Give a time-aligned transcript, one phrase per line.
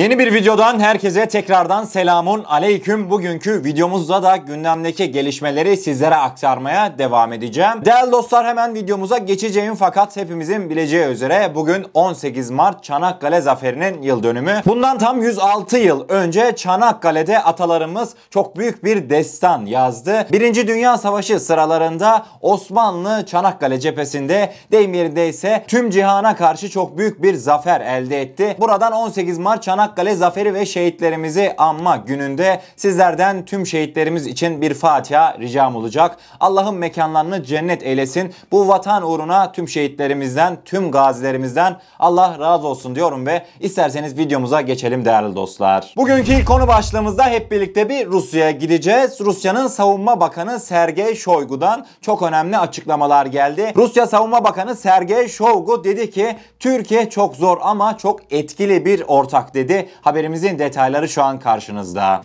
[0.00, 3.10] Yeni bir videodan herkese tekrardan selamun aleyküm.
[3.10, 7.84] Bugünkü videomuzda da gündemdeki gelişmeleri sizlere aktarmaya devam edeceğim.
[7.84, 14.22] Değerli dostlar hemen videomuza geçeceğim fakat hepimizin bileceği üzere bugün 18 Mart Çanakkale Zaferi'nin yıl
[14.22, 14.62] dönümü.
[14.66, 20.26] Bundan tam 106 yıl önce Çanakkale'de atalarımız çok büyük bir destan yazdı.
[20.32, 27.34] Birinci Dünya Savaşı sıralarında Osmanlı Çanakkale cephesinde deyim yerindeyse tüm cihana karşı çok büyük bir
[27.34, 28.56] zafer elde etti.
[28.60, 34.74] Buradan 18 Mart Çanakkale Çanakkale zaferi ve şehitlerimizi anma gününde sizlerden tüm şehitlerimiz için bir
[34.74, 36.16] Fatiha ricam olacak.
[36.40, 38.34] Allah'ın mekanlarını cennet eylesin.
[38.52, 45.04] Bu vatan uğruna tüm şehitlerimizden, tüm gazilerimizden Allah razı olsun diyorum ve isterseniz videomuza geçelim
[45.04, 45.94] değerli dostlar.
[45.96, 49.20] Bugünkü konu başlığımızda hep birlikte bir Rusya'ya gideceğiz.
[49.20, 53.72] Rusya'nın Savunma Bakanı Sergey Shoigu'dan çok önemli açıklamalar geldi.
[53.76, 59.54] Rusya Savunma Bakanı Sergey Shoigu dedi ki Türkiye çok zor ama çok etkili bir ortak
[59.54, 59.79] dedi.
[60.00, 62.22] Haberimizin detayları şu an karşınızda.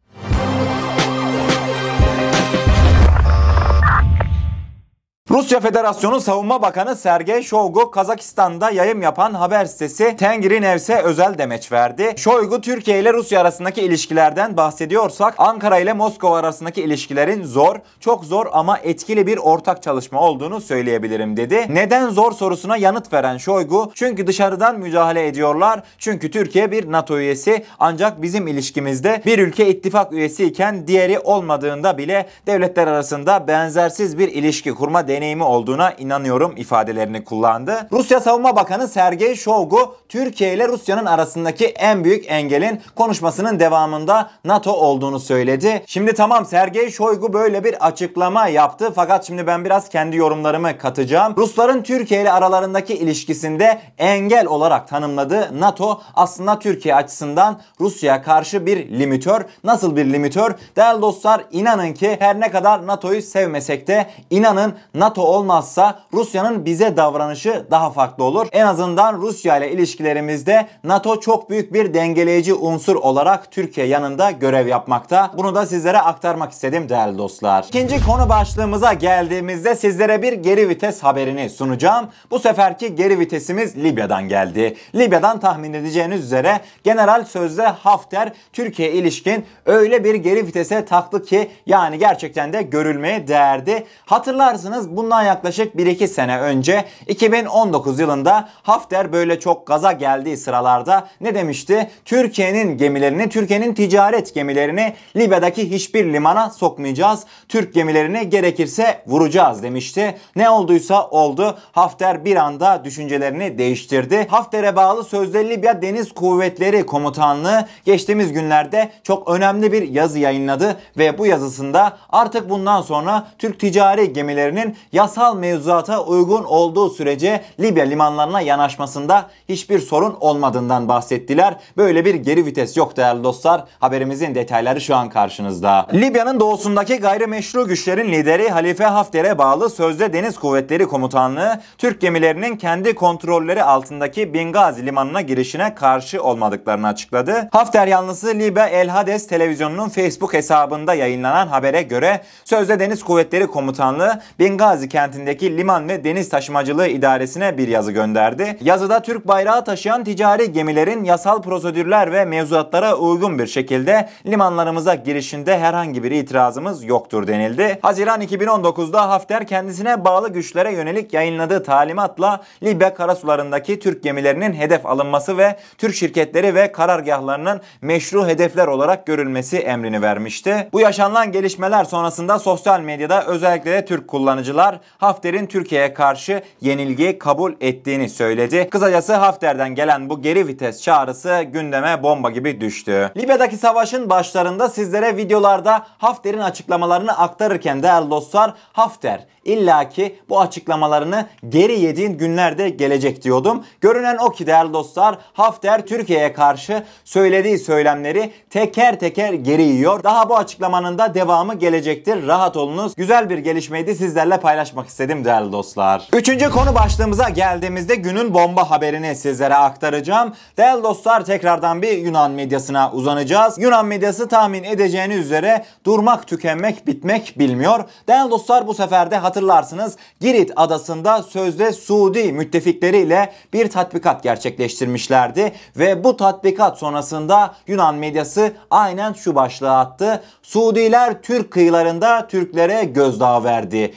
[5.36, 11.72] Rusya Federasyonu Savunma Bakanı Sergey Shoigu Kazakistan'da yayım yapan haber sitesi Tengri Nevs'e özel demeç
[11.72, 12.14] verdi.
[12.18, 18.46] Shoigu Türkiye ile Rusya arasındaki ilişkilerden bahsediyorsak Ankara ile Moskova arasındaki ilişkilerin zor, çok zor
[18.52, 21.66] ama etkili bir ortak çalışma olduğunu söyleyebilirim dedi.
[21.70, 25.84] Neden zor sorusuna yanıt veren Shoigu çünkü dışarıdan müdahale ediyorlar.
[25.98, 31.98] Çünkü Türkiye bir NATO üyesi ancak bizim ilişkimizde bir ülke ittifak üyesi iken diğeri olmadığında
[31.98, 37.88] bile devletler arasında benzersiz bir ilişki kurma deneyimi olduğuna inanıyorum ifadelerini kullandı.
[37.92, 44.72] Rusya Savunma Bakanı Sergey Shoigu Türkiye ile Rusya'nın arasındaki en büyük engelin konuşmasının devamında NATO
[44.72, 45.84] olduğunu söyledi.
[45.88, 51.34] Şimdi tamam Sergey Shoigu böyle bir açıklama yaptı fakat şimdi ben biraz kendi yorumlarımı katacağım.
[51.38, 59.00] Rusların Türkiye ile aralarındaki ilişkisinde engel olarak tanımladığı NATO aslında Türkiye açısından Rusya'ya karşı bir
[59.00, 59.42] limitör.
[59.64, 60.52] Nasıl bir limitör?
[60.76, 66.98] Değerli dostlar inanın ki her ne kadar NATO'yu sevmesek de inanın NATO olmazsa Rusya'nın bize
[66.98, 68.48] davranışı daha farklı olur.
[68.52, 74.68] En azından Rusya ile ilişkilerimizde NATO çok büyük bir dengeleyici unsur olarak Türkiye yanında görev
[74.68, 75.32] yapmakta.
[75.38, 77.66] Bunu da sizlere aktarmak istedim değerli dostlar.
[77.68, 82.08] İkinci konu başlığımıza geldiğimizde sizlere bir geri vites haberini sunacağım.
[82.32, 84.76] Bu seferki geri vitesimiz Libya'dan geldi.
[84.96, 91.52] Libya'dan tahmin edeceğiniz üzere General Sözde Hafter Türkiye ilişkin öyle bir geri vitese taktı ki
[91.66, 93.86] yani gerçekten de görülmeye değerdi.
[94.06, 101.36] Hatırlarsınız bundan yaklaşık 1-2 sene önce 2019 yılında Hafter böyle çok gaza geldiği sıralarda ne
[101.36, 101.90] demişti?
[102.06, 107.24] Türkiye'nin gemilerini, Türkiye'nin ticaret gemilerini Libya'daki hiçbir limana sokmayacağız.
[107.50, 110.18] Türk gemilerini gerekirse vuracağız demişti.
[110.36, 111.58] Ne olduysa oldu.
[111.72, 114.28] Hafter bir anda düşüncelerini değiştirdi.
[114.30, 121.18] Hafter'e bağlı sözde Libya Deniz Kuvvetleri Komutanlığı geçtiğimiz günlerde çok önemli bir yazı yayınladı ve
[121.18, 128.42] bu yazısında artık bundan sonra Türk ticari gemilerinin yasal mevzuata uygun olduğu sürece Libya limanlarına
[128.42, 131.56] yanaşmasında hiçbir sorun olmadığından bahsettiler.
[131.78, 133.64] Böyle bir geri vites yok değerli dostlar.
[133.80, 135.88] Haberimizin detayları şu an karşınızda.
[135.94, 142.96] Libya'nın doğusundaki gayrimeşru güçlerin lideri Halife Hafter'e bağlı Sözde Deniz Kuvvetleri Komutanlığı Türk gemilerinin kendi
[142.96, 147.50] kontrolleri altındaki Bingazi limanına girişine karşı olmadıklarını açıkladı.
[147.52, 154.22] Hafter yanlısı Libya El Hades televizyonunun Facebook hesabında yayınlanan habere göre Sözde Deniz Kuvvetleri Komutanlığı
[154.40, 158.58] Bingazi kentindeki liman ve deniz taşımacılığı idaresine bir yazı gönderdi.
[158.62, 165.60] Yazıda Türk bayrağı taşıyan ticari gemilerin yasal prosedürler ve mevzuatlara uygun bir şekilde limanlarımıza girişinde
[165.60, 167.80] herhangi bir itirazımız yoktur denildi.
[167.82, 175.38] Haziran 2019'da Hafter kendisine bağlı güçlere yönelik yayınladığı talimatla Libya karasularındaki Türk gemilerinin hedef alınması
[175.38, 180.70] ve Türk şirketleri ve karargahlarının meşru hedefler olarak görülmesi emrini vermişti.
[180.74, 184.65] Bu yaşanılan gelişmeler sonrasında sosyal medyada özellikle de Türk kullanıcılar
[184.98, 188.70] Hafter'in Türkiye'ye karşı yenilgiyi kabul ettiğini söyledi.
[188.70, 193.12] Kısacası Hafter'den gelen bu geri vites çağrısı gündeme bomba gibi düştü.
[193.18, 201.80] Libya'daki savaşın başlarında sizlere videolarda Hafter'in açıklamalarını aktarırken değerli dostlar Hafter illaki bu açıklamalarını geri
[201.80, 203.64] yediğin günlerde gelecek diyordum.
[203.82, 210.04] Görünen o ki değerli dostlar Hafter Türkiye'ye karşı söylediği söylemleri teker teker geri yiyor.
[210.04, 212.28] Daha bu açıklamanın da devamı gelecektir.
[212.28, 212.96] Rahat olunuz.
[212.96, 216.08] Güzel bir gelişmeydi sizlerle paylaşacağım paylaşmak istedim değerli dostlar.
[216.14, 220.34] Üçüncü konu başlığımıza geldiğimizde günün bomba haberini sizlere aktaracağım.
[220.58, 223.58] Değerli dostlar tekrardan bir Yunan medyasına uzanacağız.
[223.60, 227.84] Yunan medyası tahmin edeceğiniz üzere durmak tükenmek bitmek bilmiyor.
[228.08, 235.52] Değerli dostlar bu sefer de hatırlarsınız Girit adasında sözde Suudi müttefikleriyle bir tatbikat gerçekleştirmişlerdi.
[235.78, 240.24] Ve bu tatbikat sonrasında Yunan medyası aynen şu başlığı attı.
[240.44, 243.94] Suudiler Türk kıyılarında Türklere gözdağı verdi.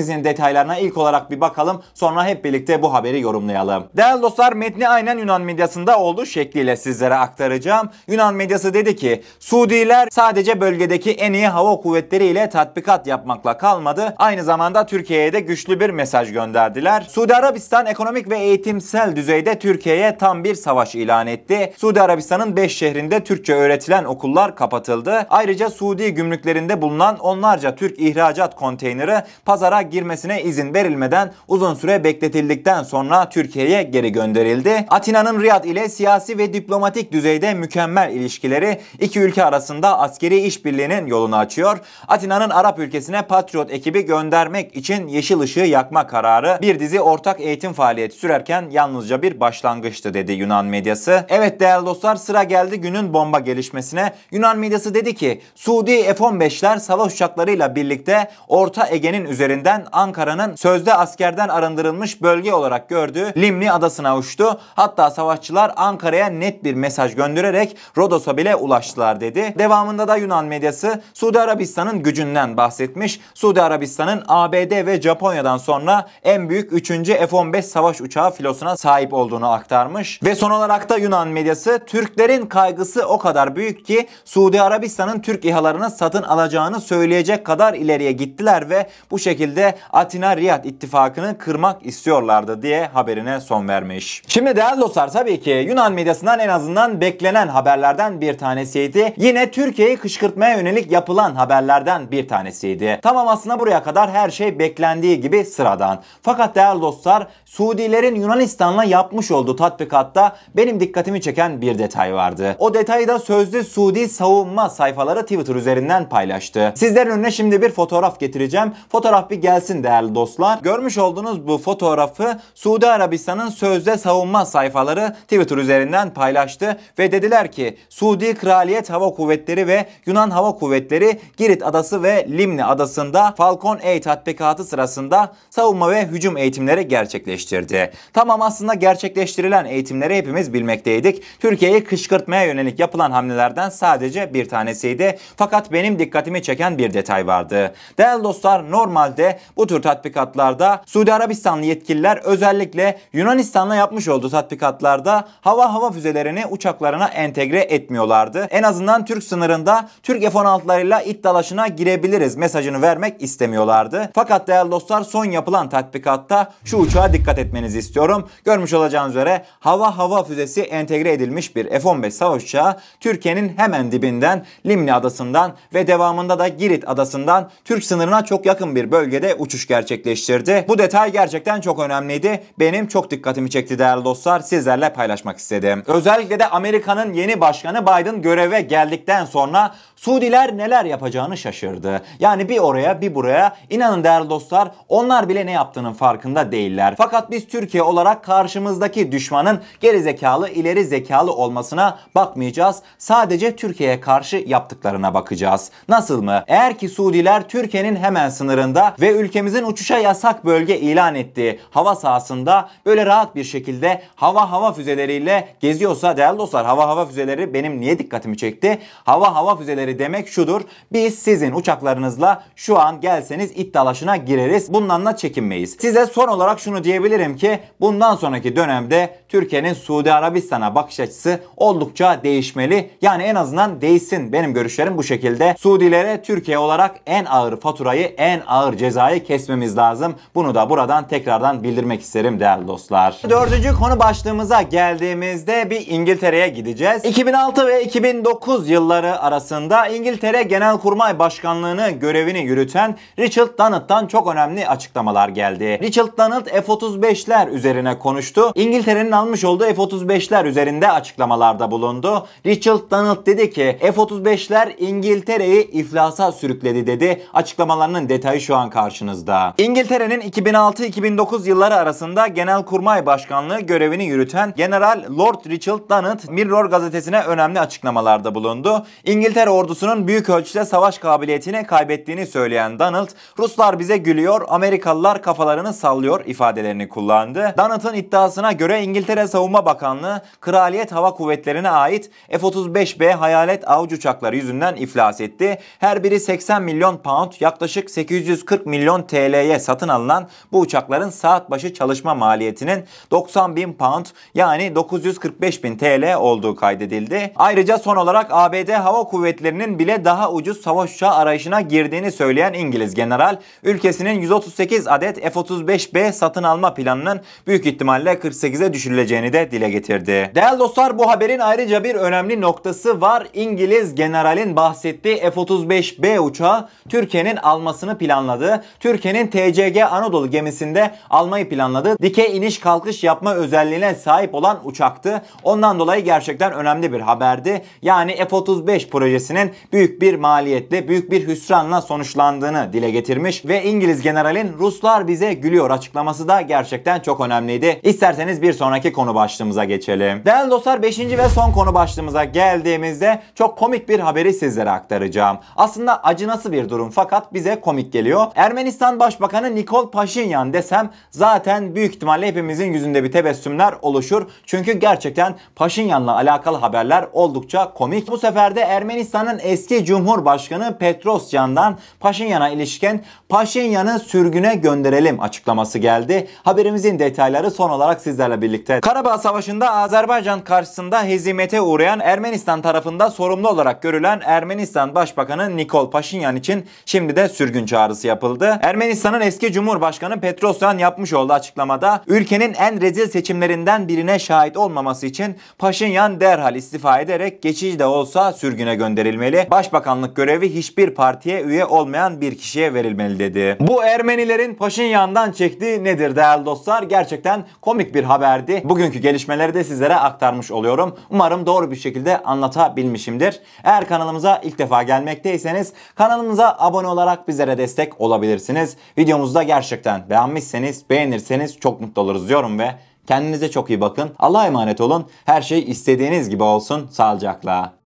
[0.00, 3.84] Haberimizin detaylarına ilk olarak bir bakalım sonra hep birlikte bu haberi yorumlayalım.
[3.96, 7.90] Değerli dostlar metni aynen Yunan medyasında olduğu şekliyle sizlere aktaracağım.
[8.06, 14.14] Yunan medyası dedi ki Suudiler sadece bölgedeki en iyi hava kuvvetleriyle tatbikat yapmakla kalmadı.
[14.18, 17.06] Aynı zamanda Türkiye'ye de güçlü bir mesaj gönderdiler.
[17.08, 21.72] Suudi Arabistan ekonomik ve eğitimsel düzeyde Türkiye'ye tam bir savaş ilan etti.
[21.76, 25.26] Suudi Arabistan'ın 5 şehrinde Türkçe öğretilen okullar kapatıldı.
[25.30, 32.82] Ayrıca Suudi gümrüklerinde bulunan onlarca Türk ihracat konteyneri pazara girmesine izin verilmeden uzun süre bekletildikten
[32.82, 34.86] sonra Türkiye'ye geri gönderildi.
[34.88, 41.36] Atina'nın Riyad ile siyasi ve diplomatik düzeyde mükemmel ilişkileri iki ülke arasında askeri işbirliğinin yolunu
[41.36, 41.78] açıyor.
[42.08, 47.72] Atina'nın Arap ülkesine Patriot ekibi göndermek için yeşil ışığı yakma kararı bir dizi ortak eğitim
[47.72, 51.26] faaliyeti sürerken yalnızca bir başlangıçtı dedi Yunan medyası.
[51.28, 54.12] Evet değerli dostlar sıra geldi günün bomba gelişmesine.
[54.30, 59.24] Yunan medyası dedi ki Suudi F-15'ler savaş uçaklarıyla birlikte Orta Ege'nin
[59.70, 64.60] üzerinden Ankara'nın sözde askerden arındırılmış bölge olarak gördüğü Limni adasına uçtu.
[64.74, 69.54] Hatta savaşçılar Ankara'ya net bir mesaj göndererek Rodos'a bile ulaştılar dedi.
[69.58, 73.20] Devamında da Yunan medyası Suudi Arabistan'ın gücünden bahsetmiş.
[73.34, 76.88] Suudi Arabistan'ın ABD ve Japonya'dan sonra en büyük 3.
[76.88, 80.22] F-15 savaş uçağı filosuna sahip olduğunu aktarmış.
[80.22, 85.44] Ve son olarak da Yunan medyası Türklerin kaygısı o kadar büyük ki Suudi Arabistan'ın Türk
[85.44, 89.59] İHA'larını satın alacağını söyleyecek kadar ileriye gittiler ve bu şekilde
[89.92, 94.22] Atina Riyad ittifakını kırmak istiyorlardı diye haberine son vermiş.
[94.28, 99.14] Şimdi değerli dostlar tabii ki Yunan medyasından en azından beklenen haberlerden bir tanesiydi.
[99.16, 102.98] Yine Türkiye'yi kışkırtmaya yönelik yapılan haberlerden bir tanesiydi.
[103.02, 106.02] Tamam aslında buraya kadar her şey beklendiği gibi sıradan.
[106.22, 112.56] Fakat değerli dostlar Suudilerin Yunanistan'la yapmış olduğu tatbikatta benim dikkatimi çeken bir detay vardı.
[112.58, 116.72] O detayı da sözlü Suudi savunma sayfaları Twitter üzerinden paylaştı.
[116.76, 118.72] Sizlerin önüne şimdi bir fotoğraf getireceğim.
[118.92, 120.58] Fotoğraf bir gelsin değerli dostlar.
[120.62, 127.76] Görmüş olduğunuz bu fotoğrafı Suudi Arabistan'ın sözde savunma sayfaları Twitter üzerinden paylaştı ve dediler ki
[127.88, 134.00] Suudi Kraliyet Hava Kuvvetleri ve Yunan Hava Kuvvetleri Girit Adası ve Limni Adası'nda Falcon A
[134.00, 137.90] tatbikatı sırasında savunma ve hücum eğitimleri gerçekleştirdi.
[138.12, 141.22] Tamam aslında gerçekleştirilen eğitimleri hepimiz bilmekteydik.
[141.40, 145.18] Türkiye'yi kışkırtmaya yönelik yapılan hamlelerden sadece bir tanesiydi.
[145.36, 147.74] Fakat benim dikkatimi çeken bir detay vardı.
[147.98, 155.74] Değerli dostlar normalde bu tür tatbikatlarda Suudi Arabistanlı yetkililer özellikle Yunanistan'la yapmış olduğu tatbikatlarda hava
[155.74, 158.46] hava füzelerini uçaklarına entegre etmiyorlardı.
[158.50, 164.10] En azından Türk sınırında Türk F-16'larıyla it dalaşına girebiliriz mesajını vermek istemiyorlardı.
[164.14, 168.28] Fakat değerli dostlar son yapılan tatbikatta şu uçağa dikkat etmenizi istiyorum.
[168.44, 174.46] Görmüş olacağınız üzere hava hava füzesi entegre edilmiş bir F-15 savaş uçağı Türkiye'nin hemen dibinden
[174.66, 180.64] Limni adasından ve devamında da Girit adasından Türk sınırına çok yakın bir bölgede uçuş gerçekleştirdi.
[180.68, 182.42] Bu detay gerçekten çok önemliydi.
[182.58, 184.40] Benim çok dikkatimi çekti değerli dostlar.
[184.40, 185.82] Sizlerle paylaşmak istedim.
[185.86, 192.02] Özellikle de Amerika'nın yeni başkanı Biden göreve geldikten sonra Suudiler neler yapacağını şaşırdı.
[192.20, 196.94] Yani bir oraya bir buraya inanın değerli dostlar onlar bile ne yaptığının farkında değiller.
[196.98, 202.82] Fakat biz Türkiye olarak karşımızdaki düşmanın geri zekalı ileri zekalı olmasına bakmayacağız.
[202.98, 205.70] Sadece Türkiye'ye karşı yaptıklarına bakacağız.
[205.88, 206.44] Nasıl mı?
[206.46, 212.68] Eğer ki Suudiler Türkiye'nin hemen sınırında ve ülkemizin uçuşa yasak bölge ilan ettiği hava sahasında
[212.86, 217.98] böyle rahat bir şekilde hava hava füzeleriyle geziyorsa değerli dostlar hava hava füzeleri benim niye
[217.98, 218.78] dikkatimi çekti?
[219.04, 220.60] Hava hava füzeleri demek şudur.
[220.92, 224.72] Biz sizin uçaklarınızla şu an gelseniz it dalaşına gireriz.
[224.72, 225.76] Bundan da çekinmeyiz.
[225.80, 232.20] Size son olarak şunu diyebilirim ki bundan sonraki dönemde Türkiye'nin Suudi Arabistan'a bakış açısı oldukça
[232.22, 232.90] değişmeli.
[233.02, 234.32] Yani en azından değişsin.
[234.32, 235.54] Benim görüşlerim bu şekilde.
[235.58, 240.14] Suudilere Türkiye olarak en ağır faturayı, en ağır cezayı kesmemiz lazım.
[240.34, 243.16] Bunu da buradan tekrardan bildirmek isterim değerli dostlar.
[243.30, 247.04] Dördüncü konu başlığımıza geldiğimizde bir İngiltere'ye gideceğiz.
[247.04, 255.28] 2006 ve 2009 yılları arasında İngiltere Genelkurmay Başkanlığı'nı görevini yürüten Richard Dunnot'tan çok önemli açıklamalar
[255.28, 255.78] geldi.
[255.82, 258.52] Richard Dunnot F-35'ler üzerine konuştu.
[258.54, 262.26] İngiltere'nin almış olduğu F-35'ler üzerinde açıklamalarda bulundu.
[262.46, 267.22] Richard Donald dedi ki F-35'ler İngiltere'yi iflasa sürükledi dedi.
[267.34, 269.54] Açıklamalarının detayı şu an karşınızda.
[269.58, 277.60] İngiltere'nin 2006-2009 yılları arasında Genelkurmay Başkanlığı görevini yürüten General Lord Richard Donald Mirror gazetesine önemli
[277.60, 278.86] açıklamalarda bulundu.
[279.04, 283.08] İngiltere ordusunun büyük ölçüde savaş kabiliyetini kaybettiğini söyleyen Donald,
[283.38, 287.54] Ruslar bize gülüyor, Amerikalılar kafalarını sallıyor ifadelerini kullandı.
[287.58, 294.76] Donald'ın iddiasına göre İngiltere Savunma Bakanlığı Kraliyet Hava Kuvvetleri'ne ait F-35B hayalet avcı uçakları yüzünden
[294.76, 295.58] iflas etti.
[295.78, 301.74] Her biri 80 milyon pound yaklaşık 840 milyon TL'ye satın alınan bu uçakların saat başı
[301.74, 307.32] çalışma maliyetinin 90 bin pound yani 945 bin TL olduğu kaydedildi.
[307.36, 312.94] Ayrıca son olarak ABD Hava Kuvvetleri'nin bile daha ucuz savaş uçağı arayışına girdiğini söyleyen İngiliz
[312.94, 320.30] general, ülkesinin 138 adet F-35B satın alma planının büyük ihtimalle 48'e düşürüleceğini de dile getirdi.
[320.34, 323.26] Değerli dostlar bu haberin ayrıca bir önemli noktası var.
[323.34, 332.36] İngiliz generalin bahsettiği F-35B uçağı Türkiye'nin almasını planladığı, Türkiye'nin TCG Anadolu gemisinde almayı planladığı dikey
[332.36, 335.22] iniş kalkış yapma özelliğine sahip olan uçaktı.
[335.42, 337.62] Ondan dolayı gerçekten önemli bir haberdi.
[337.82, 344.52] Yani F-35 projesinin büyük bir maliyetle, büyük bir hüsranla sonuçlandığını dile getirmiş ve İngiliz generalin
[344.58, 347.80] Ruslar bize gülüyor açıklaması da gerçekten çok önemliydi.
[347.82, 350.22] İsterseniz bir sonraki konu başlığımıza geçelim.
[350.24, 350.98] Değerli dostlar 5.
[350.98, 355.38] ve son konu başlığımıza geldiğimizde çok komik bir haberi sizlere aktaracağım.
[355.56, 358.26] Aslında acınası bir durum fakat bize komik geliyor.
[358.34, 364.26] Ermenistan Başbakanı Nikol Paşinyan desem zaten büyük ihtimalle hepimizin yüzünde bir tebessümler oluşur.
[364.46, 368.08] Çünkü gerçekten Paşinyan'la alakalı haberler oldukça komik.
[368.08, 376.28] Bu sefer de Ermenistan'ın eski Cumhurbaşkanı Petrosyan'dan Paşinyan'a ilişkin Paşinyan'ı sürgüne gönderelim açıklaması geldi.
[376.42, 378.79] Haberimizin detayları son olarak sizlerle birlikte.
[378.82, 386.36] Karabağ Savaşı'nda Azerbaycan karşısında hezimete uğrayan Ermenistan tarafında sorumlu olarak görülen Ermenistan Başbakanı Nikol Paşinyan
[386.36, 388.58] için şimdi de sürgün çağrısı yapıldı.
[388.62, 395.36] Ermenistan'ın eski Cumhurbaşkanı Petrosyan yapmış olduğu açıklamada ülkenin en rezil seçimlerinden birine şahit olmaması için
[395.58, 399.46] Paşinyan derhal istifa ederek geçici de olsa sürgüne gönderilmeli.
[399.50, 403.56] Başbakanlık görevi hiçbir partiye üye olmayan bir kişiye verilmeli dedi.
[403.60, 406.82] Bu Ermenilerin Paşinyan'dan çektiği nedir değerli dostlar?
[406.82, 408.59] Gerçekten komik bir haberdi.
[408.64, 410.96] Bugünkü gelişmeleri de sizlere aktarmış oluyorum.
[411.10, 413.40] Umarım doğru bir şekilde anlatabilmişimdir.
[413.64, 418.76] Eğer kanalımıza ilk defa gelmekteyseniz kanalımıza abone olarak bizlere destek olabilirsiniz.
[418.98, 422.74] Videomuzu da gerçekten beğenmişseniz, beğenirseniz çok mutlu oluruz diyorum ve
[423.06, 424.10] kendinize çok iyi bakın.
[424.18, 425.06] Allah'a emanet olun.
[425.24, 426.88] Her şey istediğiniz gibi olsun.
[426.90, 427.79] Sağlıcakla.